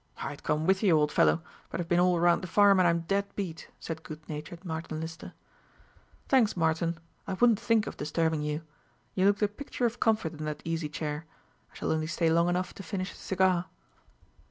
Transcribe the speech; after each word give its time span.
"I'd 0.17 0.41
come 0.41 0.65
with 0.65 0.81
you, 0.81 0.97
old 0.97 1.11
fellow, 1.11 1.43
but 1.69 1.79
I've 1.79 1.87
been 1.87 1.99
all 1.99 2.19
round 2.19 2.41
the 2.41 2.47
farm, 2.47 2.79
and 2.79 2.87
I'm 2.87 3.01
dead 3.01 3.27
beat," 3.35 3.67
said 3.79 4.01
good 4.01 4.27
natured 4.27 4.65
Martin 4.65 4.99
Lister. 4.99 5.33
"Thanks, 6.27 6.57
Martin; 6.57 6.97
I 7.27 7.33
wouldn't 7.33 7.59
think 7.59 7.85
of 7.85 7.97
disturbing 7.97 8.41
you. 8.41 8.63
You 9.13 9.25
look 9.27 9.37
the 9.37 9.47
picture 9.47 9.85
of 9.85 9.99
comfort 9.99 10.33
in 10.33 10.43
that 10.45 10.63
easy 10.65 10.89
chair. 10.89 11.27
I 11.71 11.75
shall 11.75 11.91
only 11.91 12.07
stay 12.07 12.31
long 12.31 12.49
enough 12.49 12.73
to 12.73 12.81
finish 12.81 13.11
a 13.11 13.15
cigar." 13.15 13.67